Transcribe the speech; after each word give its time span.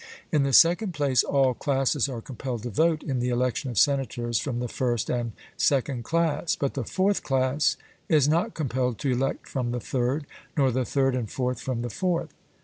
In 0.31 0.41
the 0.41 0.51
second 0.51 0.95
place, 0.95 1.23
all 1.23 1.53
classes 1.53 2.09
are 2.09 2.21
compelled 2.23 2.63
to 2.63 2.71
vote 2.71 3.03
in 3.03 3.19
the 3.19 3.29
election 3.29 3.69
of 3.69 3.77
senators 3.77 4.39
from 4.39 4.59
the 4.59 4.67
first 4.67 5.11
and 5.11 5.33
second 5.57 6.03
class; 6.05 6.55
but 6.55 6.73
the 6.73 6.83
fourth 6.83 7.21
class 7.21 7.77
is 8.09 8.27
not 8.27 8.55
compelled 8.55 8.97
to 9.01 9.11
elect 9.11 9.47
from 9.47 9.69
the 9.69 9.79
third, 9.79 10.25
nor 10.57 10.71
the 10.71 10.85
third 10.85 11.13
and 11.15 11.29
fourth 11.29 11.61
from 11.61 11.83
the 11.83 11.91
fourth. 11.91 12.33